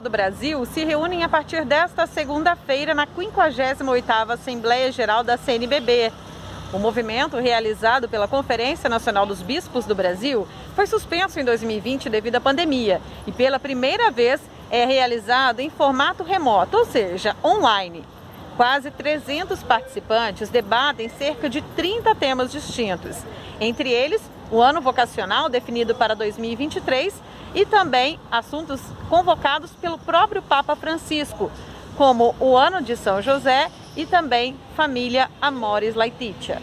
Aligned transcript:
do 0.00 0.10
Brasil 0.10 0.64
se 0.66 0.84
reúnem 0.84 1.22
a 1.22 1.28
partir 1.28 1.64
desta 1.64 2.06
segunda-feira 2.06 2.94
na 2.94 3.06
58ª 3.06 4.30
Assembleia 4.30 4.92
Geral 4.92 5.24
da 5.24 5.36
CNBB. 5.36 6.12
O 6.72 6.78
movimento, 6.78 7.38
realizado 7.38 8.08
pela 8.08 8.28
Conferência 8.28 8.90
Nacional 8.90 9.24
dos 9.24 9.40
Bispos 9.40 9.86
do 9.86 9.94
Brasil, 9.94 10.46
foi 10.74 10.86
suspenso 10.86 11.40
em 11.40 11.44
2020 11.44 12.10
devido 12.10 12.36
à 12.36 12.40
pandemia 12.40 13.00
e 13.26 13.32
pela 13.32 13.58
primeira 13.58 14.10
vez 14.10 14.40
é 14.70 14.84
realizado 14.84 15.60
em 15.60 15.70
formato 15.70 16.22
remoto, 16.22 16.76
ou 16.76 16.84
seja, 16.84 17.34
online. 17.42 18.04
Quase 18.56 18.90
300 18.90 19.62
participantes 19.62 20.50
debatem 20.50 21.08
cerca 21.08 21.48
de 21.48 21.62
30 21.62 22.14
temas 22.14 22.52
distintos, 22.52 23.16
entre 23.60 23.90
eles 23.90 24.20
o 24.50 24.60
ano 24.60 24.80
vocacional 24.80 25.48
definido 25.48 25.94
para 25.94 26.14
2023 26.14 27.14
e 27.54 27.64
também 27.64 28.18
assuntos 28.30 28.80
convocados 29.08 29.70
pelo 29.72 29.98
próprio 29.98 30.42
Papa 30.42 30.76
Francisco, 30.76 31.50
como 31.96 32.34
o 32.38 32.56
ano 32.56 32.82
de 32.82 32.96
São 32.96 33.22
José 33.22 33.70
e 33.96 34.04
também 34.04 34.56
família 34.76 35.30
Amores 35.40 35.94
Laetitia. 35.94 36.60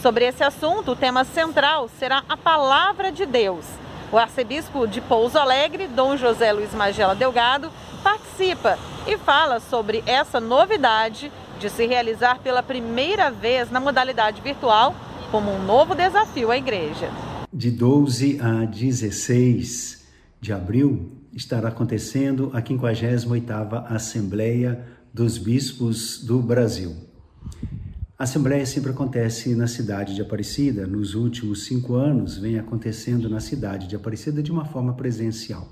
Sobre 0.00 0.24
esse 0.24 0.42
assunto, 0.42 0.92
o 0.92 0.96
tema 0.96 1.22
central 1.22 1.88
será 1.98 2.24
a 2.28 2.36
palavra 2.36 3.12
de 3.12 3.24
Deus. 3.24 3.64
O 4.10 4.18
arcebispo 4.18 4.86
de 4.86 5.00
Pouso 5.00 5.38
Alegre, 5.38 5.86
Dom 5.86 6.16
José 6.16 6.52
Luiz 6.52 6.74
Magela 6.74 7.14
Delgado, 7.14 7.70
participa 8.02 8.78
e 9.06 9.16
fala 9.16 9.60
sobre 9.60 10.02
essa 10.06 10.40
novidade 10.40 11.30
de 11.58 11.70
se 11.70 11.86
realizar 11.86 12.38
pela 12.40 12.62
primeira 12.62 13.30
vez 13.30 13.70
na 13.70 13.78
modalidade 13.78 14.40
virtual 14.40 14.94
como 15.32 15.50
um 15.50 15.64
novo 15.64 15.94
desafio 15.94 16.50
à 16.50 16.58
igreja. 16.58 17.10
De 17.50 17.70
12 17.70 18.38
a 18.38 18.66
16 18.66 20.04
de 20.38 20.52
abril 20.52 21.10
estará 21.32 21.70
acontecendo 21.70 22.50
a 22.52 22.60
58ª 22.60 23.86
Assembleia 23.90 24.84
dos 25.12 25.38
Bispos 25.38 26.22
do 26.22 26.42
Brasil. 26.42 26.94
A 28.18 28.24
Assembleia 28.24 28.66
sempre 28.66 28.90
acontece 28.90 29.54
na 29.54 29.66
cidade 29.66 30.14
de 30.14 30.20
Aparecida. 30.20 30.86
Nos 30.86 31.14
últimos 31.14 31.64
cinco 31.64 31.94
anos, 31.94 32.36
vem 32.36 32.58
acontecendo 32.58 33.26
na 33.30 33.40
cidade 33.40 33.88
de 33.88 33.96
Aparecida 33.96 34.42
de 34.42 34.52
uma 34.52 34.66
forma 34.66 34.92
presencial. 34.92 35.66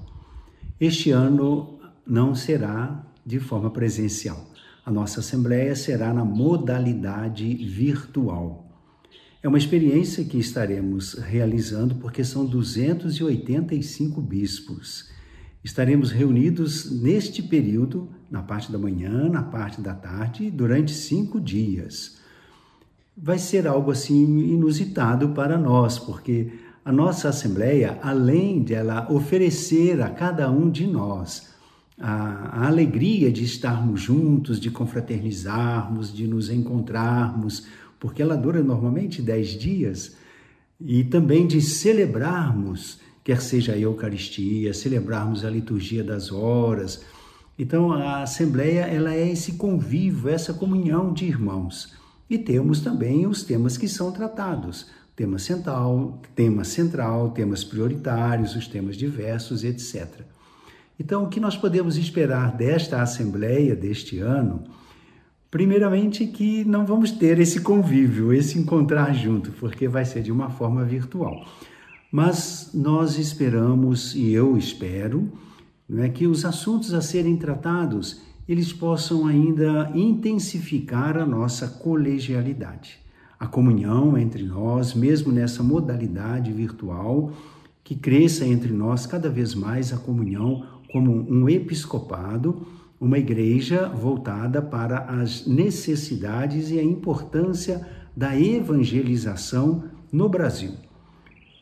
Este 0.81 1.11
ano 1.11 1.79
não 2.07 2.35
será 2.35 3.05
de 3.27 3.39
forma 3.39 3.71
presencial. 3.71 4.43
A 4.87 4.91
nossa 4.91 5.21
Assembleia 5.21 5.77
será 5.77 6.15
na 6.15 6.25
modalidade 6.25 7.55
virtual. 7.55 8.70
É 9.43 9.49
uma 9.49 9.57
experiência 9.57 10.23
que 10.23 10.39
estaremos 10.39 11.15
realizando 11.15 11.95
porque 11.95 12.23
são 12.23 12.45
285 12.45 14.21
bispos. 14.21 15.11
Estaremos 15.65 16.11
reunidos 16.11 16.91
neste 17.01 17.43
período, 17.43 18.11
na 18.31 18.43
parte 18.43 18.71
da 18.71 18.79
manhã, 18.79 19.31
na 19.31 19.43
parte 19.43 19.81
da 19.81 19.95
tarde, 19.95 20.51
durante 20.51 20.93
cinco 20.93 21.41
dias. 21.41 22.19
Vai 23.17 23.39
ser 23.39 23.67
algo 23.67 23.91
assim 23.91 24.41
inusitado 24.53 25.31
para 25.31 25.57
nós, 25.57 25.99
porque 25.99 26.53
a 26.85 26.93
nossa 26.93 27.31
Assembleia, 27.31 27.99
além 28.03 28.63
de 28.63 28.75
ela 28.75 29.11
oferecer 29.11 30.03
a 30.03 30.11
cada 30.11 30.51
um 30.51 30.71
de 30.71 30.87
nós 30.87 31.49
a, 31.99 32.63
a 32.63 32.67
alegria 32.67 33.33
de 33.33 33.45
estarmos 33.45 34.03
juntos, 34.03 34.61
de 34.61 34.71
confraternizarmos, 34.71 36.13
de 36.13 36.27
nos 36.27 36.51
encontrarmos, 36.51 37.67
porque 38.01 38.23
ela 38.23 38.37
dura 38.37 38.63
normalmente 38.63 39.21
dez 39.21 39.51
dias, 39.51 40.17
e 40.81 41.05
também 41.05 41.47
de 41.47 41.61
celebrarmos, 41.61 42.99
quer 43.23 43.43
seja 43.43 43.75
a 43.75 43.79
Eucaristia, 43.79 44.73
celebrarmos 44.73 45.45
a 45.45 45.51
liturgia 45.51 46.03
das 46.03 46.33
horas. 46.33 47.05
Então, 47.59 47.93
a 47.93 48.23
Assembleia 48.23 48.81
ela 48.87 49.15
é 49.15 49.31
esse 49.31 49.53
convívio, 49.53 50.31
essa 50.31 50.55
comunhão 50.55 51.13
de 51.13 51.27
irmãos. 51.27 51.95
E 52.31 52.39
temos 52.39 52.81
também 52.81 53.27
os 53.27 53.43
temas 53.43 53.77
que 53.77 53.87
são 53.87 54.11
tratados, 54.11 54.87
tema 55.15 55.39
central, 55.39 56.23
tema 56.35 56.65
central, 56.65 57.31
temas 57.33 57.63
prioritários, 57.63 58.57
os 58.57 58.67
temas 58.67 58.97
diversos, 58.97 59.63
etc. 59.63 60.23
Então, 60.99 61.25
o 61.25 61.29
que 61.29 61.41
nós 61.41 61.57
podemos 61.57 61.99
esperar 61.99 62.57
desta 62.57 63.03
Assembleia 63.03 63.77
deste 63.77 64.19
ano 64.19 64.65
Primeiramente 65.51 66.27
que 66.27 66.65
não 66.65 66.87
vamos 66.87 67.11
ter 67.11 67.41
esse 67.41 67.61
convívio, 67.61 68.33
esse 68.33 68.59
encontrar 68.59 69.13
junto, 69.13 69.51
porque 69.53 69.89
vai 69.89 70.05
ser 70.05 70.23
de 70.23 70.31
uma 70.31 70.49
forma 70.49 70.85
virtual. 70.85 71.45
Mas 72.11 72.71
nós 72.73 73.19
esperamos 73.19 74.15
e 74.15 74.33
eu 74.33 74.57
espero 74.57 75.31
é, 75.99 76.09
que 76.09 76.27
os 76.27 76.45
assuntos 76.45 76.95
a 76.95 77.01
serem 77.01 77.37
tratados 77.37 78.23
eles 78.49 78.73
possam 78.73 79.27
ainda 79.27 79.93
intensificar 79.95 81.17
a 81.17 81.25
nossa 81.25 81.69
colegialidade, 81.69 82.99
a 83.39 83.47
comunhão 83.47 84.19
entre 84.19 84.43
nós, 84.43 84.93
mesmo 84.93 85.33
nessa 85.33 85.63
modalidade 85.63 86.53
virtual, 86.53 87.33
que 87.85 87.95
cresça 87.95 88.45
entre 88.45 88.73
nós 88.73 89.07
cada 89.07 89.29
vez 89.29 89.55
mais 89.55 89.93
a 89.93 89.99
comunhão 89.99 90.65
como 90.93 91.13
um 91.13 91.49
episcopado 91.49 92.67
uma 93.01 93.19
igreja 93.19 93.89
voltada 93.89 94.61
para 94.61 95.07
as 95.07 95.47
necessidades 95.47 96.71
e 96.71 96.79
a 96.79 96.85
importância 96.85 97.89
da 98.15 98.39
evangelização 98.39 99.85
no 100.13 100.29
Brasil. 100.29 100.75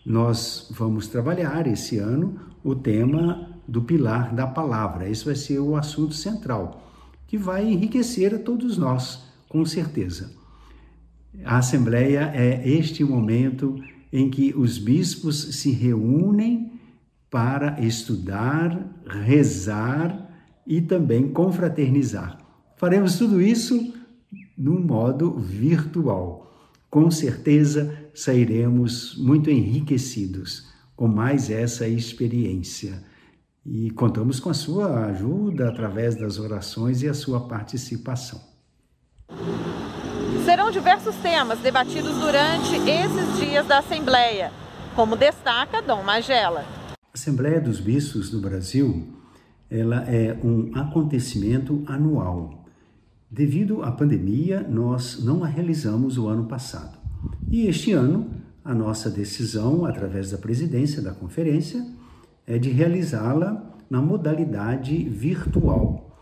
Nós 0.04 0.68
vamos 0.72 1.06
trabalhar 1.06 1.68
esse 1.68 1.98
ano 1.98 2.40
o 2.64 2.74
tema 2.74 3.60
do 3.68 3.82
pilar 3.82 4.34
da 4.34 4.46
palavra. 4.46 5.08
Esse 5.08 5.24
vai 5.24 5.36
ser 5.36 5.60
o 5.60 5.76
assunto 5.76 6.14
central, 6.14 6.90
que 7.28 7.38
vai 7.38 7.70
enriquecer 7.70 8.34
a 8.34 8.38
todos 8.38 8.76
nós, 8.76 9.24
com 9.48 9.64
certeza. 9.64 10.32
A 11.44 11.58
Assembleia 11.58 12.32
é 12.34 12.68
este 12.68 13.04
momento 13.04 13.80
em 14.12 14.28
que 14.28 14.52
os 14.56 14.78
bispos 14.78 15.56
se 15.56 15.70
reúnem 15.70 16.72
para 17.30 17.78
estudar, 17.80 19.02
rezar 19.06 20.27
e 20.68 20.82
também 20.82 21.32
confraternizar. 21.32 22.38
Faremos 22.76 23.16
tudo 23.16 23.40
isso 23.40 23.94
no 24.56 24.78
modo 24.78 25.38
virtual. 25.38 26.52
Com 26.90 27.10
certeza 27.10 28.10
sairemos 28.14 29.16
muito 29.16 29.50
enriquecidos 29.50 30.68
com 30.94 31.08
mais 31.08 31.50
essa 31.50 31.88
experiência. 31.88 33.02
E 33.64 33.90
contamos 33.90 34.38
com 34.38 34.50
a 34.50 34.54
sua 34.54 35.06
ajuda 35.06 35.68
através 35.68 36.14
das 36.14 36.38
orações 36.38 37.02
e 37.02 37.08
a 37.08 37.14
sua 37.14 37.48
participação. 37.48 38.40
Serão 40.44 40.70
diversos 40.70 41.14
temas 41.16 41.58
debatidos 41.60 42.14
durante 42.18 42.74
esses 42.88 43.38
dias 43.38 43.66
da 43.66 43.78
Assembleia, 43.78 44.50
como 44.94 45.16
destaca 45.16 45.82
Dom 45.82 46.02
Magela. 46.02 46.64
A 46.90 46.96
Assembleia 47.14 47.60
dos 47.60 47.80
Bispos 47.80 48.30
do 48.30 48.40
Brasil 48.40 49.17
ela 49.70 50.02
é 50.08 50.38
um 50.42 50.70
acontecimento 50.74 51.82
anual. 51.86 52.64
Devido 53.30 53.82
à 53.82 53.92
pandemia, 53.92 54.66
nós 54.68 55.22
não 55.22 55.44
a 55.44 55.46
realizamos 55.46 56.16
o 56.16 56.26
ano 56.26 56.46
passado. 56.46 56.98
E 57.50 57.66
este 57.66 57.92
ano, 57.92 58.30
a 58.64 58.74
nossa 58.74 59.10
decisão, 59.10 59.84
através 59.84 60.30
da 60.30 60.38
presidência 60.38 61.02
da 61.02 61.12
conferência, 61.12 61.84
é 62.46 62.58
de 62.58 62.70
realizá-la 62.70 63.74
na 63.90 64.00
modalidade 64.00 64.96
virtual. 65.04 66.18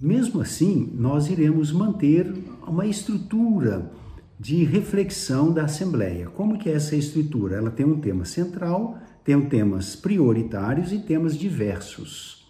Mesmo 0.00 0.40
assim, 0.40 0.92
nós 0.94 1.28
iremos 1.28 1.72
manter 1.72 2.32
uma 2.66 2.86
estrutura 2.86 3.90
de 4.38 4.64
reflexão 4.64 5.52
da 5.52 5.64
Assembleia. 5.64 6.28
Como 6.28 6.58
que 6.58 6.68
é 6.68 6.74
essa 6.74 6.96
estrutura? 6.96 7.56
Ela 7.56 7.70
tem 7.70 7.86
um 7.86 8.00
tema 8.00 8.24
central, 8.24 8.98
tem 9.24 9.40
temas 9.42 9.94
prioritários 9.94 10.92
e 10.92 10.98
temas 10.98 11.36
diversos. 11.36 12.41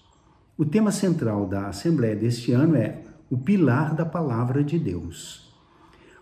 O 0.57 0.67
tema 0.67 0.93
central 0.93 1.47
da 1.47 1.69
Assembleia 1.69 2.15
deste 2.15 2.53
ano 2.53 2.77
é 2.77 3.01
o 3.31 3.39
pilar 3.39 3.95
da 3.95 4.05
palavra 4.05 4.63
de 4.63 4.79
Deus. 4.79 5.51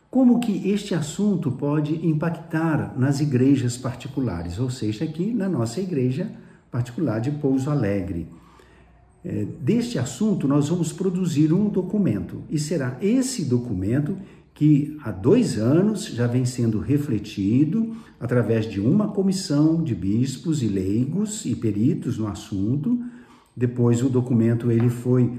Como 0.09 0.39
que 0.39 0.71
este 0.71 0.95
assunto 0.95 1.51
pode 1.51 2.07
impactar 2.07 2.97
nas 2.97 3.21
igrejas 3.21 3.77
particulares, 3.77 4.61
ou 4.61 4.71
seja, 4.71 5.05
aqui 5.05 5.33
na 5.33 5.49
nossa 5.49 5.81
igreja 5.81 6.31
particular 6.71 7.21
de 7.21 7.33
Pouso 7.33 7.71
Alegre? 7.71 8.29
É, 9.25 9.47
deste 9.61 9.99
assunto, 9.99 10.47
nós 10.47 10.69
vamos 10.69 10.93
produzir 10.93 11.53
um 11.53 11.69
documento 11.69 12.43
e 12.49 12.59
será 12.59 12.97
esse 13.03 13.45
documento 13.45 14.17
que 14.55 14.97
há 15.03 15.11
dois 15.11 15.59
anos 15.59 16.07
já 16.07 16.29
vem 16.29 16.45
sendo 16.45 16.79
refletido 16.79 17.97
através 18.21 18.67
de 18.67 18.81
uma 18.81 19.09
comissão 19.09 19.83
de 19.83 19.95
bispos 19.95 20.63
e 20.63 20.69
leigos 20.69 21.45
e 21.45 21.57
peritos 21.57 22.17
no 22.17 22.29
assunto 22.29 23.01
depois 23.61 24.03
o 24.03 24.09
documento 24.09 24.73
ele 24.73 24.89
foi 24.89 25.31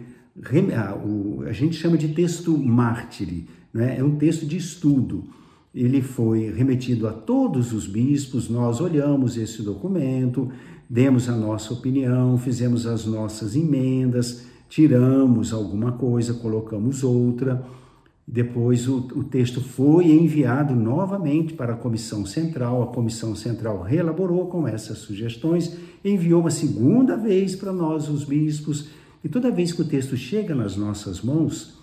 a 1.47 1.51
gente 1.51 1.75
chama 1.75 1.97
de 1.97 2.09
texto 2.09 2.55
mártire, 2.55 3.47
né? 3.73 3.97
é 3.97 4.03
um 4.03 4.15
texto 4.15 4.45
de 4.45 4.57
estudo. 4.57 5.25
ele 5.73 6.01
foi 6.03 6.51
remetido 6.51 7.07
a 7.07 7.11
todos 7.11 7.73
os 7.73 7.87
bispos, 7.87 8.47
nós 8.47 8.79
olhamos 8.79 9.37
esse 9.37 9.63
documento, 9.63 10.51
demos 10.87 11.27
a 11.29 11.35
nossa 11.35 11.73
opinião, 11.73 12.37
fizemos 12.37 12.85
as 12.85 13.05
nossas 13.05 13.55
emendas, 13.55 14.45
tiramos 14.69 15.51
alguma 15.51 15.93
coisa, 15.93 16.35
colocamos 16.35 17.03
outra. 17.03 17.65
Depois 18.31 18.87
o, 18.87 18.99
o, 19.13 19.25
texto 19.25 19.59
foi 19.59 20.05
enviado 20.05 20.73
novamente 20.73 21.53
para 21.53 21.73
a 21.73 21.77
Comissão 21.77 22.25
Central. 22.25 22.81
A 22.81 22.87
Comissão 22.87 23.35
Central 23.35 23.81
reelaborou 23.81 24.47
com 24.47 24.65
essas 24.65 24.99
sugestões, 24.99 25.75
enviou 26.03 26.39
uma 26.39 26.49
segunda 26.49 27.17
vez 27.17 27.57
para 27.57 27.73
nós, 27.73 28.07
os 28.07 28.23
bispos. 28.23 28.87
E 29.21 29.27
toda 29.27 29.51
vez 29.51 29.73
que 29.73 29.81
o 29.81 29.85
texto 29.85 30.15
chega 30.15 30.55
nas 30.55 30.77
nossas 30.77 31.19
mãos, 31.21 31.77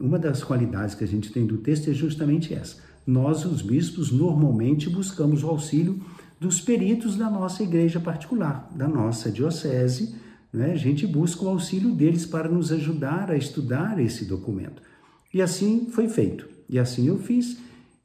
uma 0.00 0.18
das 0.18 0.42
qualidades 0.42 0.94
que 0.94 1.04
a 1.04 1.06
gente 1.06 1.30
tem 1.30 1.44
do 1.44 1.58
texto 1.58 1.90
é 1.90 1.92
justamente 1.92 2.54
essa. 2.54 2.76
Nós, 3.06 3.44
os 3.44 3.60
bispos, 3.60 4.10
normalmente 4.10 4.88
buscamos 4.88 5.44
o 5.44 5.48
auxílio 5.48 6.00
dos 6.40 6.62
peritos 6.62 7.14
da 7.14 7.28
nossa 7.28 7.62
igreja 7.62 8.00
particular, 8.00 8.70
da 8.74 8.88
nossa 8.88 9.30
diocese. 9.30 10.14
Né? 10.50 10.72
A 10.72 10.76
gente 10.76 11.06
busca 11.06 11.44
o 11.44 11.48
auxílio 11.50 11.92
deles 11.92 12.24
para 12.24 12.48
nos 12.48 12.72
ajudar 12.72 13.30
a 13.30 13.36
estudar 13.36 14.00
esse 14.00 14.24
documento. 14.24 14.80
E 15.32 15.40
assim 15.40 15.86
foi 15.90 16.08
feito. 16.08 16.48
E 16.68 16.78
assim 16.78 17.08
eu 17.08 17.18
fiz. 17.18 17.58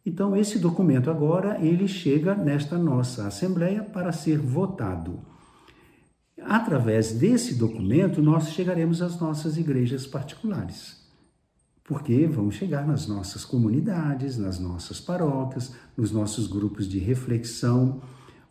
Então 0.06 0.36
esse 0.36 0.60
documento 0.60 1.10
agora 1.10 1.60
ele 1.60 1.88
chega 1.88 2.36
nesta 2.36 2.78
nossa 2.78 3.28
assembleia 3.28 3.84
para 3.84 4.12
ser 4.12 4.38
votado. 4.38 5.20
Através 6.42 7.12
desse 7.14 7.56
documento 7.56 8.22
nós 8.22 8.50
chegaremos 8.50 9.02
às 9.02 9.20
nossas 9.20 9.58
igrejas 9.58 10.06
particulares. 10.06 11.04
Porque 11.84 12.26
vamos 12.28 12.56
chegar 12.56 12.86
nas 12.86 13.08
nossas 13.08 13.46
comunidades, 13.46 14.38
nas 14.38 14.60
nossas 14.60 15.00
paróquias, 15.00 15.74
nos 15.96 16.12
nossos 16.12 16.48
grupos 16.48 16.88
de 16.88 16.98
reflexão, 16.98 18.02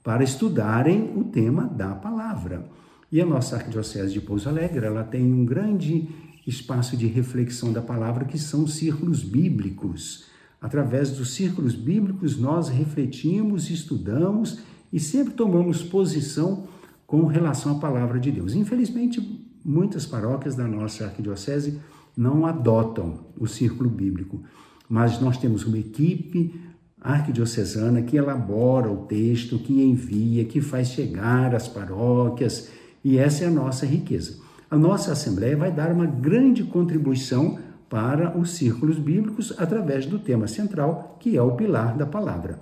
para 0.05 0.23
estudarem 0.23 1.13
o 1.17 1.25
tema 1.25 1.67
da 1.67 1.95
palavra. 1.95 2.69
E 3.11 3.21
a 3.21 3.27
nossa 3.27 3.57
Arquidiocese 3.57 4.13
de 4.13 4.21
Pouso 4.21 4.49
Alegre, 4.49 4.87
ela 4.87 5.03
tem 5.03 5.33
um 5.33 5.45
grande 5.45 6.09
espaço 6.47 6.97
de 6.97 7.07
reflexão 7.07 7.73
da 7.73 7.81
palavra 7.81 8.25
que 8.25 8.39
são 8.39 8.67
círculos 8.67 9.23
bíblicos. 9.23 10.25
Através 10.61 11.11
dos 11.11 11.35
círculos 11.35 11.75
bíblicos 11.75 12.39
nós 12.39 12.69
refletimos, 12.69 13.71
estudamos 13.71 14.61
e 14.93 15.01
sempre 15.01 15.35
tomamos 15.35 15.83
posição 15.83 16.67
com 17.07 17.27
relação 17.27 17.77
à 17.77 17.81
palavra 17.81 18.19
de 18.19 18.31
Deus. 18.31 18.55
Infelizmente, 18.55 19.21
muitas 19.65 20.07
paróquias 20.07 20.55
da 20.55 20.67
nossa 20.67 21.05
arquidiocese 21.05 21.81
não 22.17 22.47
adotam 22.47 23.27
o 23.39 23.47
círculo 23.47 23.91
bíblico, 23.91 24.43
mas 24.89 25.21
nós 25.21 25.37
temos 25.37 25.65
uma 25.65 25.79
equipe 25.79 26.55
arquidiocesana 27.01 28.03
que 28.03 28.17
elabora 28.17 28.91
o 28.91 29.05
texto, 29.05 29.59
que 29.59 29.83
envia, 29.83 30.45
que 30.45 30.61
faz 30.61 30.89
chegar 30.89 31.55
às 31.55 31.69
paróquias, 31.69 32.71
e 33.05 33.19
essa 33.19 33.45
é 33.45 33.47
a 33.47 33.51
nossa 33.51 33.85
riqueza. 33.85 34.39
A 34.71 34.77
nossa 34.77 35.13
Assembleia 35.13 35.57
vai 35.57 35.71
dar 35.71 35.93
uma 35.93 36.07
grande 36.07 36.65
contribuição 36.65 37.59
para 37.89 38.37
os 38.37 38.51
círculos 38.51 38.99
bíblicos 38.99 39.53
através 39.59 40.07
do 40.07 40.19
tema 40.19 40.49
central, 40.49 41.17
que 41.21 41.37
é 41.37 41.43
o 41.43 41.53
pilar 41.53 41.97
da 41.97 42.07
palavra. 42.07 42.59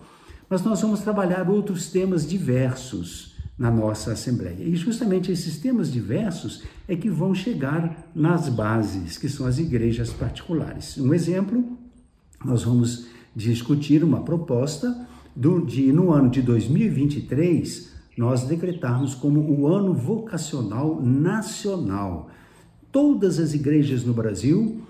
Mas 0.48 0.62
nós 0.62 0.80
vamos 0.82 1.00
trabalhar 1.00 1.48
outros 1.48 1.90
temas 1.90 2.28
diversos 2.28 3.32
na 3.58 3.70
nossa 3.70 4.12
Assembleia. 4.12 4.64
E 4.64 4.74
justamente 4.74 5.30
esses 5.30 5.58
temas 5.58 5.90
diversos 5.90 6.64
é 6.88 6.96
que 6.96 7.08
vão 7.08 7.34
chegar 7.34 8.10
nas 8.14 8.48
bases, 8.48 9.16
que 9.16 9.28
são 9.28 9.46
as 9.46 9.58
igrejas 9.58 10.10
particulares. 10.10 10.98
Um 10.98 11.14
exemplo, 11.14 11.78
nós 12.44 12.64
vamos 12.64 13.06
discutir 13.34 14.04
uma 14.04 14.22
proposta 14.22 15.06
de, 15.34 15.92
no 15.92 16.12
ano 16.12 16.28
de 16.28 16.42
2023, 16.42 17.91
nós 18.16 18.44
decretarmos 18.44 19.14
como 19.14 19.40
o 19.40 19.66
ano 19.66 19.94
vocacional 19.94 21.00
nacional. 21.00 22.30
Todas 22.90 23.38
as 23.38 23.54
igrejas 23.54 24.04
no 24.04 24.12
Brasil, 24.12 24.82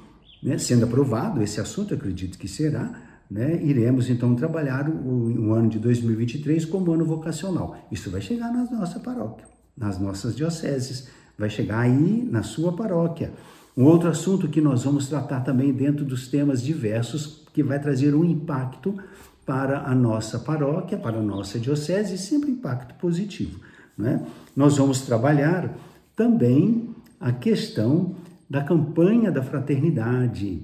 né, 0.42 0.58
sendo 0.58 0.84
aprovado 0.84 1.42
esse 1.42 1.60
assunto, 1.60 1.94
acredito 1.94 2.36
que 2.36 2.48
será, 2.48 2.92
né, 3.30 3.62
iremos 3.62 4.10
então 4.10 4.34
trabalhar 4.34 4.88
o, 4.88 5.48
o, 5.48 5.54
ano 5.54 5.68
de 5.68 5.78
2023 5.78 6.64
como 6.64 6.92
ano 6.92 7.04
vocacional. 7.04 7.76
Isso 7.90 8.10
vai 8.10 8.20
chegar 8.20 8.52
na 8.52 8.64
nossa 8.64 8.98
paróquia, 8.98 9.46
nas 9.76 9.98
nossas 9.98 10.34
dioceses, 10.34 11.08
vai 11.38 11.48
chegar 11.48 11.80
aí 11.80 12.28
na 12.30 12.42
sua 12.42 12.72
paróquia. 12.72 13.32
Um 13.76 13.84
outro 13.84 14.08
assunto 14.08 14.48
que 14.48 14.60
nós 14.60 14.84
vamos 14.84 15.08
tratar 15.08 15.40
também 15.40 15.72
dentro 15.72 16.04
dos 16.04 16.28
temas 16.28 16.62
diversos, 16.62 17.42
que 17.54 17.62
vai 17.62 17.80
trazer 17.80 18.14
um 18.14 18.24
impacto 18.24 18.94
para 19.44 19.82
a 19.82 19.94
nossa 19.94 20.38
paróquia, 20.38 20.96
para 20.96 21.18
a 21.18 21.22
nossa 21.22 21.58
diocese, 21.58 22.16
sempre 22.16 22.50
impacto 22.50 22.94
positivo. 22.94 23.60
Né? 23.96 24.24
Nós 24.54 24.78
vamos 24.78 25.02
trabalhar 25.02 25.74
também 26.14 26.90
a 27.20 27.32
questão 27.32 28.14
da 28.48 28.62
campanha 28.62 29.30
da 29.30 29.42
fraternidade, 29.42 30.62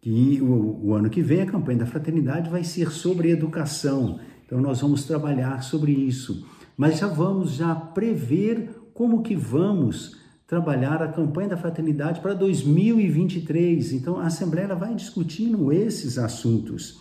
que 0.00 0.40
o, 0.42 0.80
o 0.84 0.94
ano 0.94 1.08
que 1.08 1.22
vem 1.22 1.40
a 1.40 1.46
campanha 1.46 1.78
da 1.78 1.86
fraternidade 1.86 2.50
vai 2.50 2.62
ser 2.62 2.90
sobre 2.90 3.30
educação. 3.30 4.20
Então 4.44 4.60
nós 4.60 4.80
vamos 4.80 5.04
trabalhar 5.04 5.62
sobre 5.62 5.92
isso, 5.92 6.46
mas 6.76 6.98
já 6.98 7.06
vamos 7.06 7.52
já 7.52 7.74
prever 7.74 8.70
como 8.92 9.22
que 9.22 9.34
vamos 9.34 10.16
trabalhar 10.46 11.02
a 11.02 11.08
campanha 11.08 11.48
da 11.48 11.56
fraternidade 11.56 12.20
para 12.20 12.34
2023. 12.34 13.92
Então, 13.92 14.18
a 14.18 14.26
Assembleia 14.26 14.74
vai 14.74 14.94
discutindo 14.94 15.72
esses 15.72 16.18
assuntos. 16.18 17.00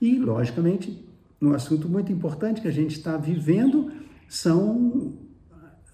E, 0.00 0.18
logicamente, 0.18 1.04
um 1.40 1.52
assunto 1.52 1.88
muito 1.88 2.12
importante 2.12 2.60
que 2.60 2.68
a 2.68 2.72
gente 2.72 2.96
está 2.96 3.16
vivendo 3.16 3.92
são 4.28 5.14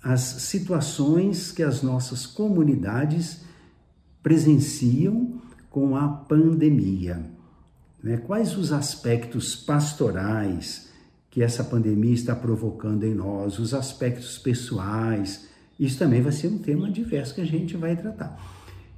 as 0.03 0.21
situações 0.21 1.51
que 1.51 1.63
as 1.63 1.83
nossas 1.83 2.27
comunidades 2.27 3.43
presenciam 4.23 5.41
com 5.71 5.97
a 5.97 6.09
pandemia. 6.09 7.25
Né? 8.03 8.19
Quais 8.19 8.57
os 8.57 8.73
aspectos 8.73 9.57
pastorais 9.57 10.91
que 11.31 11.43
essa 11.43 11.65
pandemia 11.65 12.15
está 12.15 12.37
provocando 12.37 13.03
em 13.03 13.13
nós, 13.13 13.59
os 13.59 13.75
aspectos 13.75 14.39
pessoais, 14.39 15.49
isso 15.81 15.99
também 15.99 16.23
vai 16.23 16.31
ser 16.31 16.47
um 16.47 16.59
tema 16.59 16.89
diverso 16.89 17.35
que 17.35 17.41
a 17.41 17.47
gente 17.47 17.77
vai 17.77 17.97
tratar. 17.97 18.39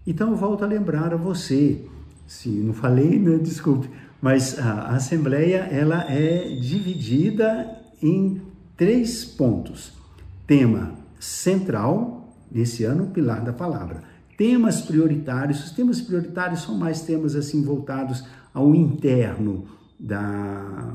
Então, 0.07 0.37
volto 0.37 0.63
a 0.63 0.67
lembrar 0.67 1.15
a 1.15 1.17
você, 1.17 1.83
se 2.27 2.51
não 2.51 2.75
falei, 2.75 3.19
né, 3.19 3.39
desculpe, 3.39 3.89
mas 4.27 4.59
a 4.59 4.89
Assembleia 4.89 5.69
ela 5.71 6.05
é 6.11 6.49
dividida 6.61 7.81
em 8.03 8.43
três 8.77 9.25
pontos. 9.25 9.93
Tema 10.45 10.95
central, 11.21 12.35
nesse 12.51 12.83
ano, 12.83 13.07
pilar 13.13 13.45
da 13.45 13.53
palavra. 13.53 14.03
Temas 14.37 14.81
prioritários, 14.81 15.63
os 15.63 15.71
temas 15.71 16.01
prioritários 16.01 16.63
são 16.63 16.77
mais 16.77 17.03
temas 17.03 17.37
assim 17.37 17.63
voltados 17.63 18.25
ao 18.53 18.75
interno 18.75 19.69
da, 19.97 20.93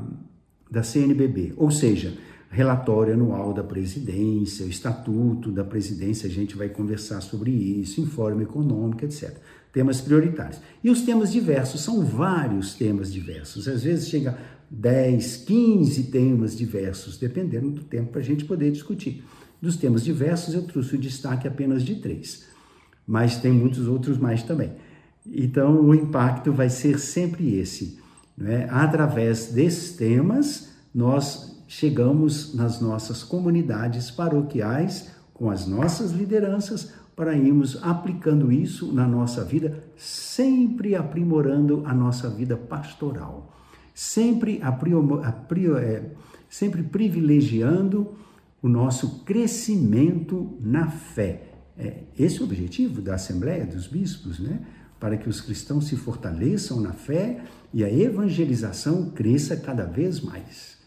da 0.70 0.82
CNBB, 0.82 1.54
ou 1.56 1.70
seja, 1.70 2.12
relatório 2.50 3.14
anual 3.14 3.54
da 3.54 3.64
presidência, 3.64 4.66
o 4.66 4.68
estatuto 4.68 5.50
da 5.50 5.64
presidência, 5.64 6.28
a 6.28 6.30
gente 6.30 6.54
vai 6.54 6.68
conversar 6.68 7.22
sobre 7.22 7.50
isso, 7.50 7.98
informe 7.98 8.42
econômico, 8.42 9.06
etc. 9.06 9.34
Temas 9.72 10.00
prioritários. 10.00 10.60
E 10.84 10.90
os 10.90 11.02
temas 11.02 11.32
diversos, 11.32 11.80
são 11.80 12.04
vários 12.04 12.74
temas 12.74 13.12
diversos. 13.12 13.66
Às 13.66 13.82
vezes 13.82 14.08
chega 14.08 14.38
10, 14.70 15.36
15 15.38 16.04
temas 16.04 16.56
diversos, 16.56 17.18
dependendo 17.18 17.70
do 17.70 17.82
tempo 17.82 18.12
para 18.12 18.20
a 18.20 18.24
gente 18.24 18.44
poder 18.44 18.70
discutir. 18.70 19.24
Dos 19.60 19.76
temas 19.76 20.02
diversos, 20.02 20.54
eu 20.54 20.62
trouxe 20.62 20.96
o 20.96 20.98
destaque 20.98 21.46
apenas 21.46 21.82
de 21.82 21.96
três, 21.96 22.44
mas 23.06 23.36
tem 23.36 23.52
muitos 23.52 23.86
outros 23.86 24.18
mais 24.18 24.42
também. 24.42 24.72
Então, 25.26 25.80
o 25.80 25.94
impacto 25.94 26.52
vai 26.52 26.68
ser 26.68 26.98
sempre 26.98 27.54
esse. 27.56 27.98
Né? 28.36 28.66
Através 28.70 29.46
desses 29.52 29.96
temas, 29.96 30.70
nós 30.94 31.62
chegamos 31.68 32.54
nas 32.54 32.80
nossas 32.80 33.22
comunidades 33.22 34.10
paroquiais 34.10 35.10
com 35.32 35.50
as 35.50 35.66
nossas 35.66 36.12
lideranças 36.12 36.92
para 37.14 37.36
irmos 37.36 37.78
aplicando 37.82 38.50
isso 38.50 38.92
na 38.92 39.06
nossa 39.06 39.44
vida, 39.44 39.84
sempre 39.96 40.96
aprimorando 40.96 41.82
a 41.86 41.94
nossa 41.94 42.28
vida 42.30 42.56
pastoral, 42.56 43.54
sempre, 43.94 44.60
é, 45.80 46.02
sempre 46.48 46.82
privilegiando 46.82 48.14
o 48.62 48.68
nosso 48.68 49.24
crescimento 49.24 50.56
na 50.60 50.88
fé. 50.88 51.48
É 51.76 52.04
esse 52.18 52.38
é 52.38 52.40
o 52.42 52.44
objetivo 52.44 53.00
da 53.00 53.14
Assembleia 53.14 53.66
dos 53.66 53.86
Bispos, 53.86 54.38
né? 54.38 54.60
Para 55.00 55.16
que 55.16 55.28
os 55.28 55.40
cristãos 55.40 55.88
se 55.88 55.96
fortaleçam 55.96 56.80
na 56.80 56.92
fé 56.92 57.42
e 57.74 57.82
a 57.82 57.92
evangelização 57.92 59.10
cresça 59.10 59.56
cada 59.56 59.84
vez 59.84 60.20
mais. 60.20 60.78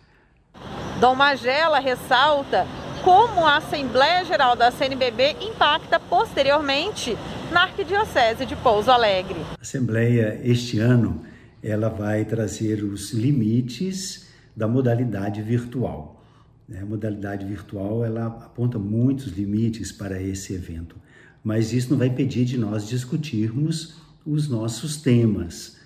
Dom 1.01 1.15
Magela 1.15 1.79
ressalta 1.79 2.65
como 3.05 3.45
a 3.45 3.57
Assembleia 3.57 4.25
Geral 4.25 4.55
da 4.55 4.71
CNBB 4.71 5.35
impacta 5.39 5.99
posteriormente 5.99 7.15
na 7.51 7.61
Arquidiocese 7.61 8.47
de 8.47 8.55
Pouso 8.55 8.89
Alegre. 8.89 9.39
A 9.59 9.61
Assembleia 9.61 10.41
este 10.43 10.79
ano 10.79 11.21
ela 11.61 11.87
vai 11.87 12.25
trazer 12.25 12.83
os 12.83 13.11
limites 13.11 14.25
da 14.55 14.67
modalidade 14.67 15.39
virtual. 15.43 16.25
Né? 16.67 16.79
A 16.81 16.85
modalidade 16.85 17.45
virtual 17.45 18.03
ela 18.03 18.25
aponta 18.25 18.79
muitos 18.79 19.27
limites 19.27 19.91
para 19.91 20.19
esse 20.19 20.55
evento, 20.55 20.95
mas 21.43 21.73
isso 21.73 21.91
não 21.91 21.99
vai 21.99 22.07
impedir 22.07 22.43
de 22.43 22.57
nós 22.57 22.87
discutirmos 22.87 23.97
os 24.25 24.49
nossos 24.49 24.97
temas, 24.97 25.77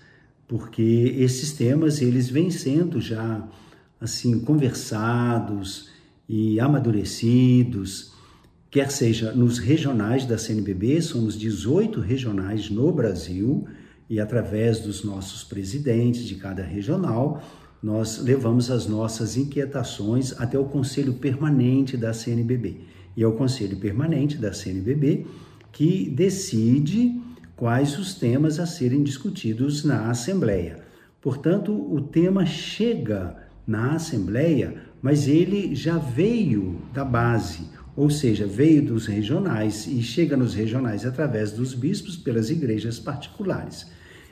porque 0.48 1.14
esses 1.18 1.52
temas 1.52 2.02
eles 2.02 2.30
vêm 2.30 2.50
sendo 2.50 3.02
já 3.02 3.46
assim 4.00 4.40
conversados 4.40 5.99
e 6.30 6.60
amadurecidos, 6.60 8.14
quer 8.70 8.92
seja 8.92 9.32
nos 9.32 9.58
regionais 9.58 10.26
da 10.26 10.38
CNBB, 10.38 11.02
somos 11.02 11.36
18 11.38 12.00
regionais 12.00 12.70
no 12.70 12.92
Brasil, 12.92 13.68
e 14.08 14.20
através 14.20 14.80
dos 14.80 15.04
nossos 15.04 15.44
presidentes 15.44 16.24
de 16.24 16.36
cada 16.36 16.62
regional, 16.62 17.44
nós 17.82 18.20
levamos 18.20 18.70
as 18.70 18.88
nossas 18.88 19.38
inquietações 19.38 20.40
até 20.40 20.60
o 20.60 20.66
Conselho 20.66 21.14
Permanente 21.14 21.98
da 21.98 22.14
CNBB. 22.14 22.82
E 23.18 23.24
é 23.24 23.28
o 23.28 23.34
Conselho 23.34 23.78
Permanente 23.78 24.38
da 24.38 24.54
CNBB 24.54 25.26
que 25.72 26.10
decide 26.10 27.20
quais 27.56 27.98
os 27.98 28.14
temas 28.14 28.60
a 28.60 28.66
serem 28.66 29.04
discutidos 29.04 29.84
na 29.84 30.10
Assembleia. 30.10 30.80
Portanto, 31.22 31.74
o 31.74 32.02
tema 32.02 32.46
chega 32.46 33.36
na 33.68 33.94
Assembleia, 33.94 34.89
mas 35.02 35.28
ele 35.28 35.76
já 35.76 35.98
veio 35.98 36.82
da 36.94 37.06
base, 37.06 37.64
ou 37.96 38.10
seja, 38.10 38.46
veio 38.46 38.82
dos 38.82 39.06
regionais 39.06 39.88
e 39.88 40.02
chega 40.02 40.36
nos 40.36 40.54
regionais 40.54 41.06
através 41.06 41.52
dos 41.52 41.74
bispos 41.74 42.16
pelas 42.16 42.50
igrejas 42.50 43.00
particulares. 43.00 43.88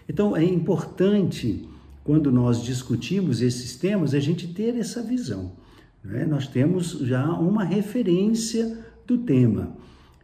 Então, 0.07 0.36
é 0.36 0.43
importante 0.43 1.67
quando 2.03 2.31
nós 2.31 2.63
discutimos 2.63 3.41
esses 3.41 3.75
temas, 3.75 4.13
a 4.13 4.19
gente 4.19 4.47
ter 4.47 4.77
essa 4.77 5.03
visão. 5.03 5.51
Né? 6.01 6.25
Nós 6.25 6.47
temos 6.47 6.91
já 7.01 7.29
uma 7.33 7.65
referência 7.65 8.79
do 9.05 9.17
tema. 9.17 9.75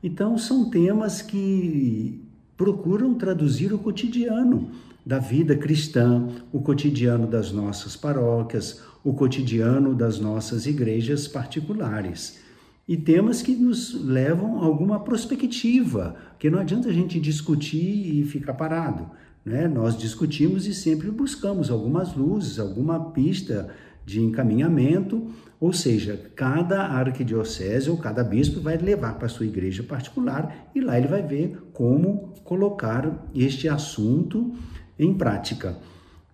Então, 0.01 0.37
são 0.37 0.69
temas 0.69 1.21
que 1.21 2.21
procuram 2.55 3.13
traduzir 3.15 3.73
o 3.73 3.77
cotidiano 3.77 4.71
da 5.05 5.19
vida 5.19 5.55
cristã, 5.55 6.27
o 6.51 6.61
cotidiano 6.61 7.27
das 7.27 7.51
nossas 7.51 7.95
paróquias, 7.95 8.81
o 9.03 9.13
cotidiano 9.13 9.93
das 9.93 10.19
nossas 10.19 10.65
igrejas 10.65 11.27
particulares. 11.27 12.39
E 12.87 12.97
temas 12.97 13.41
que 13.41 13.53
nos 13.55 13.93
levam 13.93 14.61
a 14.61 14.65
alguma 14.65 14.99
perspectiva, 14.99 16.15
que 16.37 16.49
não 16.49 16.59
adianta 16.59 16.89
a 16.89 16.93
gente 16.93 17.19
discutir 17.19 18.19
e 18.19 18.23
ficar 18.25 18.53
parado. 18.53 19.09
Né? 19.45 19.67
Nós 19.67 19.97
discutimos 19.97 20.67
e 20.67 20.73
sempre 20.73 21.11
buscamos 21.11 21.69
algumas 21.69 22.15
luzes, 22.15 22.59
alguma 22.59 23.11
pista 23.11 23.69
de 24.05 24.21
encaminhamento, 24.21 25.29
ou 25.59 25.71
seja, 25.71 26.29
cada 26.35 26.87
arquidiocese 26.87 27.89
ou 27.89 27.97
cada 27.97 28.21
bispo 28.21 28.59
vai 28.59 28.77
levar 28.77 29.17
para 29.17 29.29
sua 29.29 29.45
igreja 29.45 29.81
particular 29.81 30.69
e 30.75 30.81
lá 30.81 30.97
ele 30.97 31.07
vai 31.07 31.21
ver 31.21 31.57
como 31.71 32.33
colocar 32.43 33.29
este 33.33 33.69
assunto 33.69 34.53
em 34.97 35.13
prática. 35.13 35.77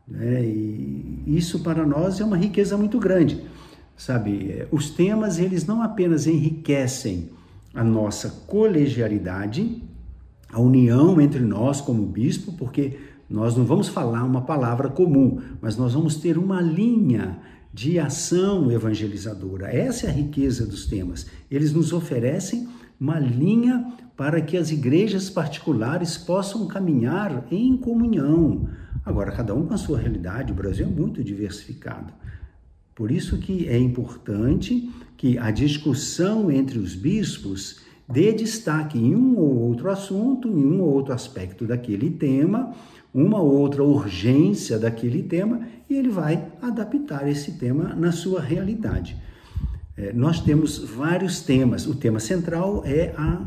Né? 0.08 0.44
E 0.44 1.24
isso 1.28 1.60
para 1.60 1.86
nós 1.86 2.20
é 2.20 2.26
uma 2.26 2.38
riqueza 2.38 2.78
muito 2.78 3.00
grande, 3.00 3.44
sabe? 3.96 4.66
Os 4.72 4.90
temas 4.90 5.40
eles 5.40 5.66
não 5.66 5.82
apenas 5.82 6.28
enriquecem 6.28 7.30
a 7.74 7.84
nossa 7.84 8.30
colegialidade, 8.48 9.84
a 10.52 10.60
união 10.60 11.22
entre 11.22 11.42
nós 11.42 11.80
como 11.80 12.06
bispo, 12.06 12.54
porque 12.54 12.98
nós 13.30 13.56
não 13.56 13.64
vamos 13.64 13.88
falar 13.88 14.24
uma 14.24 14.42
palavra 14.42 14.90
comum, 14.90 15.40
mas 15.62 15.78
nós 15.78 15.94
vamos 15.94 16.16
ter 16.16 16.38
uma 16.38 16.60
linha 16.60 17.38
de 17.72 18.00
ação 18.00 18.72
evangelizadora. 18.72 19.68
Essa 19.68 20.08
é 20.08 20.10
a 20.10 20.14
riqueza 20.14 20.66
dos 20.66 20.88
temas. 20.88 21.28
Eles 21.52 21.72
nos 21.72 21.94
oferecem 21.94 22.68
uma 23.00 23.20
linha 23.20 23.94
para 24.18 24.42
que 24.42 24.58
as 24.58 24.70
igrejas 24.70 25.30
particulares 25.30 26.18
possam 26.18 26.68
caminhar 26.68 27.46
em 27.50 27.78
comunhão. 27.78 28.68
Agora, 29.06 29.32
cada 29.32 29.56
um 29.56 29.66
com 29.66 29.74
a 29.74 29.78
sua 29.78 29.98
realidade, 29.98 30.52
o 30.52 30.56
Brasil 30.56 30.86
é 30.86 30.90
muito 30.90 31.24
diversificado. 31.24 32.14
Por 32.94 33.12
isso 33.12 33.38
que 33.38 33.66
é 33.68 33.78
importante 33.78 34.90
que 35.16 35.38
a 35.38 35.52
discussão 35.52 36.52
entre 36.52 36.78
os 36.78 36.96
bispos 36.96 37.80
dê 38.08 38.34
destaque 38.34 38.98
em 38.98 39.16
um 39.16 39.38
ou 39.38 39.58
outro 39.60 39.90
assunto, 39.90 40.50
em 40.50 40.66
um 40.66 40.82
ou 40.82 40.94
outro 40.94 41.14
aspecto 41.14 41.66
daquele 41.66 42.10
tema, 42.10 42.74
uma 43.14 43.40
ou 43.40 43.54
outra 43.54 43.84
urgência 43.84 44.78
daquele 44.78 45.24
tema, 45.24 45.62
e 45.90 45.96
ele 45.96 46.10
vai 46.10 46.46
adaptar 46.62 47.28
esse 47.30 47.54
tema 47.54 47.96
na 47.96 48.12
sua 48.12 48.42
realidade. 48.42 49.16
É, 50.00 50.14
nós 50.14 50.40
temos 50.40 50.78
vários 50.78 51.42
temas. 51.42 51.86
O 51.86 51.94
tema 51.94 52.22
central 52.22 52.84
é 52.86 53.14
a 53.18 53.46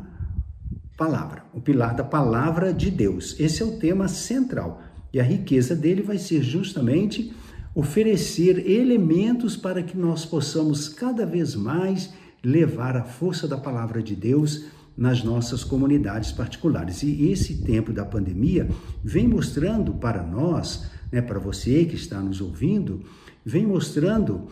palavra, 0.98 1.44
o 1.54 1.62
pilar 1.62 1.94
da 1.94 2.04
palavra 2.04 2.74
de 2.74 2.90
Deus. 2.90 3.34
Esse 3.40 3.62
é 3.62 3.64
o 3.64 3.78
tema 3.78 4.06
central. 4.06 4.82
E 5.10 5.18
a 5.18 5.22
riqueza 5.22 5.74
dele 5.74 6.02
vai 6.02 6.18
ser 6.18 6.42
justamente 6.42 7.34
oferecer 7.74 8.70
elementos 8.70 9.56
para 9.56 9.82
que 9.82 9.96
nós 9.96 10.26
possamos 10.26 10.90
cada 10.90 11.24
vez 11.24 11.54
mais 11.54 12.12
levar 12.44 12.98
a 12.98 13.04
força 13.04 13.48
da 13.48 13.56
palavra 13.56 14.02
de 14.02 14.14
Deus 14.14 14.66
nas 14.94 15.24
nossas 15.24 15.64
comunidades 15.64 16.32
particulares. 16.32 17.02
E 17.02 17.30
esse 17.30 17.62
tempo 17.62 17.94
da 17.94 18.04
pandemia 18.04 18.68
vem 19.02 19.26
mostrando 19.26 19.94
para 19.94 20.22
nós, 20.22 20.84
né, 21.10 21.22
para 21.22 21.38
você 21.38 21.86
que 21.86 21.94
está 21.94 22.20
nos 22.20 22.42
ouvindo, 22.42 23.00
vem 23.42 23.66
mostrando 23.66 24.48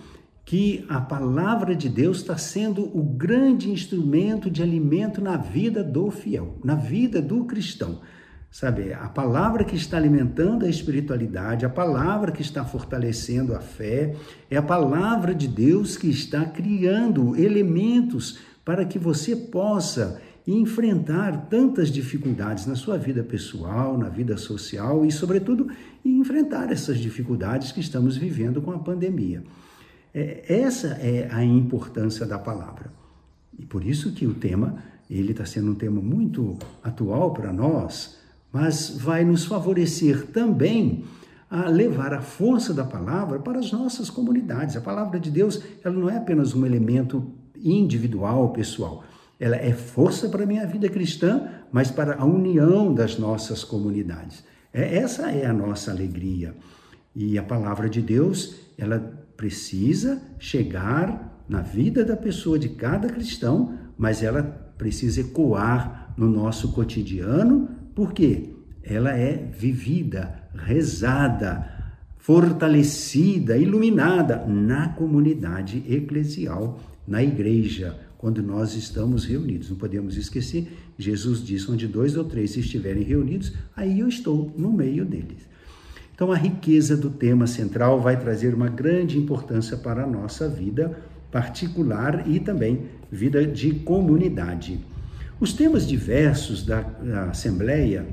que 0.51 0.85
a 0.89 1.01
palavra 1.01 1.77
de 1.77 1.89
Deus 1.89 2.17
está 2.17 2.37
sendo 2.37 2.83
o 2.83 3.05
grande 3.05 3.71
instrumento 3.71 4.51
de 4.51 4.65
alimento 4.65 5.21
na 5.21 5.37
vida 5.37 5.85
do 5.85 6.11
fiel, 6.11 6.59
na 6.65 6.75
vida 6.75 7.23
do 7.23 7.45
cristão. 7.45 8.01
Sabe, 8.51 8.93
a 8.93 9.09
palavra 9.09 9.63
que 9.63 9.77
está 9.77 9.97
alimentando 9.97 10.67
a 10.67 10.69
espiritualidade, 10.69 11.65
a 11.65 11.69
palavra 11.69 12.33
que 12.33 12.43
está 12.43 12.65
fortalecendo 12.65 13.55
a 13.55 13.61
fé, 13.61 14.17
é 14.51 14.57
a 14.57 14.63
palavra 14.63 15.33
de 15.33 15.47
Deus 15.47 15.97
que 15.97 16.11
está 16.11 16.45
criando 16.45 17.37
elementos 17.37 18.41
para 18.65 18.85
que 18.85 18.99
você 18.99 19.37
possa 19.37 20.21
enfrentar 20.45 21.47
tantas 21.49 21.93
dificuldades 21.93 22.67
na 22.67 22.75
sua 22.75 22.99
vida 22.99 23.23
pessoal, 23.23 23.97
na 23.97 24.09
vida 24.09 24.37
social 24.37 25.07
e, 25.07 25.13
sobretudo, 25.13 25.69
enfrentar 26.05 26.73
essas 26.73 26.99
dificuldades 26.99 27.71
que 27.71 27.79
estamos 27.79 28.17
vivendo 28.17 28.61
com 28.61 28.73
a 28.73 28.81
pandemia. 28.81 29.45
É, 30.15 30.45
essa 30.49 30.89
é 31.01 31.29
a 31.31 31.45
importância 31.45 32.27
da 32.27 32.39
palavra. 32.39 32.93
E 33.59 33.65
por 33.65 33.85
isso 33.85 34.13
que 34.13 34.27
o 34.27 34.35
tema, 34.35 34.83
ele 35.09 35.33
está 35.33 35.45
sendo 35.45 35.73
um 35.73 35.75
tema 35.75 36.01
muito 36.01 36.59
atual 36.83 37.33
para 37.33 37.53
nós, 37.53 38.19
mas 38.53 38.91
vai 38.99 39.25
nos 39.25 39.45
favorecer 39.45 40.27
também 40.29 41.05
a 41.49 41.69
levar 41.69 42.15
a 42.15 42.21
força 42.21 42.73
da 42.73 42.85
palavra 42.85 43.41
para 43.41 43.59
as 43.59 43.73
nossas 43.73 44.09
comunidades. 44.09 44.77
A 44.77 44.81
palavra 44.81 45.19
de 45.19 45.31
Deus, 45.31 45.63
ela 45.85 45.95
não 45.95 46.09
é 46.09 46.17
apenas 46.17 46.55
um 46.55 46.65
elemento 46.65 47.33
individual, 47.57 48.51
pessoal. 48.51 49.05
Ela 49.39 49.57
é 49.57 49.73
força 49.73 50.29
para 50.29 50.45
a 50.45 50.47
minha 50.47 50.67
vida 50.67 50.89
cristã, 50.89 51.49
mas 51.73 51.91
para 51.91 52.17
a 52.17 52.25
união 52.25 52.95
das 52.95 53.19
nossas 53.19 53.65
comunidades. 53.65 54.45
É, 54.73 54.99
essa 54.99 55.31
é 55.31 55.47
a 55.47 55.53
nossa 55.53 55.91
alegria. 55.91 56.55
E 57.15 57.37
a 57.37 57.43
palavra 57.43 57.89
de 57.89 58.01
Deus, 58.01 58.55
ela 58.79 59.20
precisa 59.41 60.21
chegar 60.39 61.43
na 61.49 61.63
vida 61.63 62.05
da 62.05 62.15
pessoa, 62.15 62.59
de 62.59 62.69
cada 62.69 63.09
cristão, 63.09 63.73
mas 63.97 64.23
ela 64.23 64.43
precisa 64.77 65.23
ecoar 65.23 66.13
no 66.15 66.29
nosso 66.29 66.73
cotidiano, 66.73 67.71
porque 67.95 68.51
ela 68.83 69.17
é 69.17 69.51
vivida, 69.51 70.43
rezada, 70.55 71.95
fortalecida, 72.19 73.57
iluminada 73.57 74.45
na 74.47 74.91
comunidade 74.91 75.83
eclesial, 75.89 76.79
na 77.09 77.23
igreja, 77.23 77.99
quando 78.19 78.43
nós 78.43 78.75
estamos 78.75 79.25
reunidos. 79.25 79.71
Não 79.71 79.79
podemos 79.79 80.19
esquecer, 80.19 80.71
Jesus 80.99 81.43
disse: 81.43 81.71
onde 81.71 81.89
dois 81.89 82.15
ou 82.15 82.25
três 82.25 82.55
estiverem 82.59 83.05
reunidos, 83.05 83.55
aí 83.75 84.01
eu 84.01 84.09
estou 84.09 84.53
no 84.59 84.71
meio 84.71 85.07
deles. 85.07 85.49
Então, 86.21 86.33
a 86.33 86.37
riqueza 86.37 86.99
do 86.99 87.09
tema 87.09 87.47
central 87.47 87.99
vai 87.99 88.15
trazer 88.15 88.53
uma 88.53 88.69
grande 88.69 89.17
importância 89.17 89.75
para 89.75 90.05
a 90.05 90.07
nossa 90.07 90.47
vida 90.47 90.99
particular 91.33 92.29
e 92.29 92.39
também 92.39 92.83
vida 93.11 93.47
de 93.47 93.73
comunidade. 93.73 94.79
Os 95.41 95.55
temas 95.55 95.89
diversos 95.89 96.63
da, 96.63 96.83
da 96.83 97.31
Assembleia, 97.31 98.07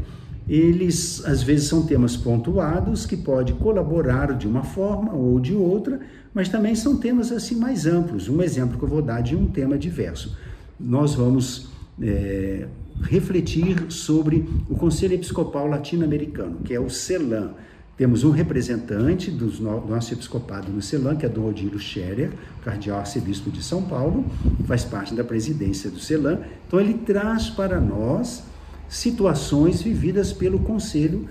eles 0.48 1.22
às 1.26 1.44
vezes 1.44 1.68
são 1.68 1.86
temas 1.86 2.16
pontuados 2.16 3.06
que 3.06 3.18
pode 3.18 3.52
colaborar 3.56 4.38
de 4.38 4.48
uma 4.48 4.64
forma 4.64 5.14
ou 5.14 5.38
de 5.38 5.54
outra, 5.54 6.00
mas 6.34 6.48
também 6.48 6.76
são 6.76 6.96
temas 6.96 7.30
assim 7.30 7.58
mais 7.58 7.86
amplos. 7.86 8.30
Um 8.30 8.42
exemplo 8.42 8.78
que 8.78 8.86
eu 8.86 8.90
vou 8.90 9.02
dar 9.02 9.20
de 9.20 9.36
um 9.36 9.48
tema 9.48 9.78
diverso. 9.78 10.38
Nós 10.80 11.14
vamos 11.14 11.68
é, 12.02 12.68
refletir 13.02 13.92
sobre 13.92 14.48
o 14.70 14.76
Conselho 14.76 15.16
Episcopal 15.16 15.68
Latino-Americano, 15.68 16.60
que 16.64 16.74
é 16.74 16.80
o 16.80 16.90
CELAM, 16.90 17.52
Temos 17.98 18.24
um 18.24 18.30
representante 18.30 19.32
do 19.32 19.52
nosso 19.88 20.14
episcopado 20.14 20.72
no 20.72 20.84
CELAM, 20.84 21.16
que 21.16 21.26
é 21.26 21.30
Dom 21.30 21.50
Odilo 21.50 21.80
Scherer, 21.80 22.32
cardeal 22.64 23.00
arcebispo 23.00 23.50
de 23.50 23.64
São 23.64 23.82
Paulo, 23.82 24.24
faz 24.68 24.84
parte 24.84 25.16
da 25.16 25.24
presidência 25.24 25.90
do 25.90 26.00
CELAM. 26.00 26.42
Então, 26.68 26.80
ele 26.80 26.94
traz 26.94 27.50
para 27.50 27.82
nós 27.82 28.44
situações 28.88 29.82
vividas 29.82 30.32
pelo 30.32 30.60
Conselho, 30.60 31.28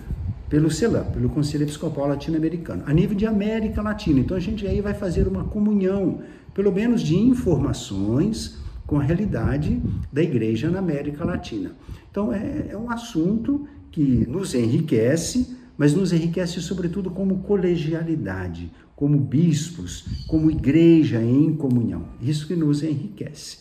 pelo 0.48 0.68
CELAM, 0.68 1.04
pelo 1.04 1.28
Conselho 1.28 1.62
Episcopal 1.62 2.08
Latino-Americano, 2.08 2.82
a 2.84 2.92
nível 2.92 3.16
de 3.16 3.26
América 3.26 3.80
Latina. 3.80 4.18
Então, 4.18 4.36
a 4.36 4.40
gente 4.40 4.66
aí 4.66 4.80
vai 4.80 4.92
fazer 4.92 5.28
uma 5.28 5.44
comunhão, 5.44 6.20
pelo 6.52 6.72
menos 6.72 7.00
de 7.00 7.16
informações 7.16 8.58
com 8.84 8.98
a 8.98 9.02
realidade 9.04 9.80
da 10.12 10.20
igreja 10.20 10.68
na 10.68 10.80
América 10.80 11.24
Latina. 11.24 11.70
Então, 12.10 12.32
é, 12.32 12.70
é 12.70 12.76
um 12.76 12.90
assunto 12.90 13.68
que 13.92 14.26
nos 14.28 14.52
enriquece 14.52 15.54
mas 15.76 15.94
nos 15.94 16.12
enriquece 16.12 16.60
sobretudo 16.60 17.10
como 17.10 17.38
colegialidade, 17.40 18.70
como 18.94 19.18
bispos, 19.18 20.04
como 20.26 20.50
igreja 20.50 21.22
em 21.22 21.54
comunhão. 21.54 22.08
Isso 22.20 22.46
que 22.46 22.56
nos 22.56 22.82
enriquece. 22.82 23.58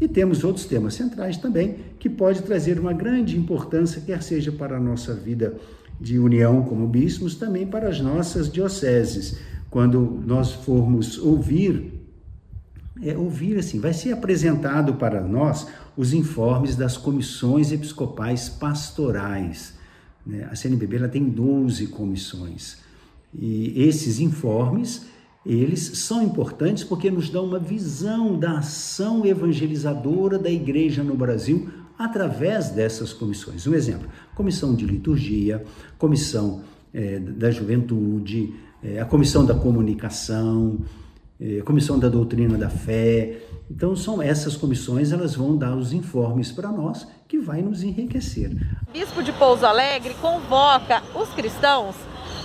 E 0.00 0.08
temos 0.08 0.44
outros 0.44 0.64
temas 0.64 0.94
centrais 0.94 1.36
também 1.36 1.76
que 1.98 2.08
pode 2.08 2.42
trazer 2.42 2.78
uma 2.78 2.92
grande 2.92 3.36
importância, 3.36 4.00
quer 4.00 4.22
seja 4.22 4.50
para 4.50 4.76
a 4.76 4.80
nossa 4.80 5.14
vida 5.14 5.56
de 6.00 6.18
união 6.18 6.62
como 6.62 6.86
bispos, 6.86 7.34
também 7.34 7.66
para 7.66 7.88
as 7.88 8.00
nossas 8.00 8.50
dioceses. 8.50 9.38
Quando 9.68 10.22
nós 10.26 10.52
formos 10.52 11.18
ouvir 11.18 12.00
é, 13.02 13.16
ouvir 13.16 13.56
assim, 13.58 13.80
vai 13.80 13.94
ser 13.94 14.12
apresentado 14.12 14.94
para 14.94 15.22
nós 15.22 15.66
os 15.96 16.12
informes 16.12 16.76
das 16.76 16.96
comissões 16.96 17.72
episcopais 17.72 18.48
pastorais. 18.48 19.74
Né? 20.30 20.48
A 20.50 20.54
CNBB 20.54 20.96
ela 20.96 21.08
tem 21.08 21.24
12 21.28 21.88
comissões 21.88 22.78
e 23.34 23.82
esses 23.82 24.20
informes 24.20 25.06
eles 25.44 25.80
são 25.98 26.22
importantes 26.22 26.84
porque 26.84 27.10
nos 27.10 27.28
dão 27.28 27.44
uma 27.44 27.58
visão 27.58 28.38
da 28.38 28.58
ação 28.58 29.24
evangelizadora 29.26 30.38
da 30.38 30.50
igreja 30.50 31.02
no 31.02 31.16
Brasil 31.16 31.68
através 31.98 32.70
dessas 32.70 33.12
comissões. 33.12 33.66
Um 33.66 33.74
exemplo: 33.74 34.08
comissão 34.34 34.74
de 34.74 34.86
liturgia, 34.86 35.64
comissão 35.98 36.62
é, 36.94 37.18
da 37.18 37.50
juventude, 37.50 38.54
é, 38.82 39.00
a 39.00 39.04
comissão 39.04 39.44
da 39.44 39.54
comunicação, 39.54 40.78
é, 41.40 41.62
comissão 41.62 41.98
da 41.98 42.08
doutrina 42.08 42.58
da 42.58 42.68
fé. 42.68 43.38
Então 43.70 43.94
são 43.96 44.20
essas 44.20 44.56
comissões, 44.56 45.12
elas 45.12 45.34
vão 45.34 45.56
dar 45.56 45.76
os 45.76 45.92
informes 45.92 46.50
para 46.52 46.70
nós 46.70 47.06
que 47.28 47.38
vai 47.38 47.62
nos 47.62 47.82
enriquecer. 47.82 48.50
O 48.88 48.92
Bispo 48.92 49.22
de 49.22 49.32
Pouso 49.32 49.64
Alegre 49.64 50.14
convoca 50.20 51.02
os 51.14 51.28
cristãos 51.30 51.94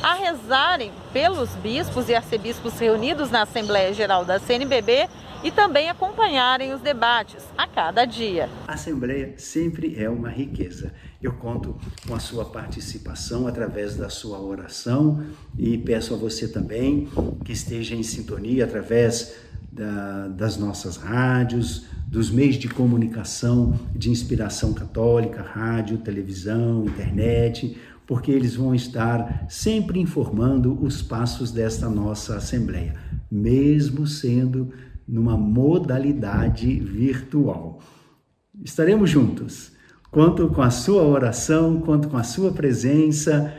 a 0.04 0.14
rezarem 0.14 0.92
pelos 1.12 1.50
bispos 1.56 2.10
e 2.10 2.16
arcebispos 2.16 2.78
reunidos 2.78 3.32
na 3.32 3.42
Assembleia 3.42 3.92
Geral 3.92 4.24
da 4.24 4.40
CNBB 4.40 5.10
e 5.46 5.52
também 5.52 5.92
acompanharem 5.92 6.74
os 6.74 6.82
debates 6.82 7.46
a 7.56 7.68
cada 7.68 8.04
dia. 8.04 8.50
A 8.68 8.74
Assembleia 8.74 9.36
sempre 9.38 9.96
é 9.96 10.10
uma 10.10 10.28
riqueza. 10.28 10.92
Eu 11.22 11.34
conto 11.34 11.78
com 12.08 12.16
a 12.16 12.20
sua 12.20 12.46
participação 12.46 13.46
através 13.46 13.96
da 13.96 14.10
sua 14.10 14.42
oração 14.42 15.24
e 15.56 15.78
peço 15.78 16.16
a 16.16 16.18
você 16.18 16.48
também 16.48 17.08
que 17.44 17.52
esteja 17.52 17.96
em 17.96 18.02
sintonia 18.02 18.64
através 18.64 19.36
da, 19.72 20.30
das 20.30 20.58
nossas 20.58 20.98
rádios, 20.98 21.86
dos 22.08 22.32
meios 22.32 22.56
de 22.56 22.68
comunicação 22.68 23.80
de 23.94 24.10
inspiração 24.10 24.74
católica, 24.74 25.44
rádio, 25.44 26.00
televisão, 26.00 26.86
internet, 26.86 27.78
porque 28.08 28.32
eles 28.32 28.56
vão 28.56 28.74
estar 28.74 29.46
sempre 29.48 30.00
informando 30.00 30.84
os 30.84 31.04
passos 31.04 31.52
desta 31.52 31.88
nossa 31.88 32.36
Assembleia, 32.36 32.96
mesmo 33.30 34.08
sendo 34.08 34.74
numa 35.08 35.38
modalidade 35.38 36.80
virtual. 36.80 37.80
Estaremos 38.64 39.10
juntos. 39.10 39.74
Conto 40.10 40.48
com 40.48 40.62
a 40.62 40.70
sua 40.70 41.04
oração, 41.04 41.82
conto 41.82 42.08
com 42.08 42.18
a 42.18 42.24
sua 42.24 42.52
presença 42.52 43.54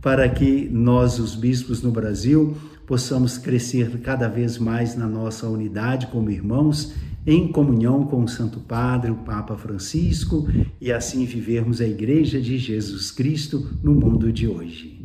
para 0.00 0.28
que 0.28 0.68
nós, 0.70 1.18
os 1.18 1.34
bispos 1.34 1.82
no 1.82 1.90
Brasil, 1.90 2.56
possamos 2.86 3.36
crescer 3.36 4.00
cada 4.00 4.28
vez 4.28 4.56
mais 4.56 4.96
na 4.96 5.06
nossa 5.06 5.46
unidade 5.46 6.06
como 6.06 6.30
irmãos, 6.30 6.94
em 7.26 7.52
comunhão 7.52 8.06
com 8.06 8.24
o 8.24 8.28
Santo 8.28 8.60
Padre, 8.60 9.10
o 9.10 9.16
Papa 9.16 9.56
Francisco, 9.58 10.48
e 10.80 10.90
assim 10.90 11.26
vivermos 11.26 11.82
a 11.82 11.86
Igreja 11.86 12.40
de 12.40 12.56
Jesus 12.56 13.10
Cristo 13.10 13.68
no 13.82 13.94
mundo 13.94 14.32
de 14.32 14.48
hoje. 14.48 14.97